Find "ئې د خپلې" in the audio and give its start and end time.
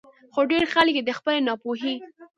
0.97-1.39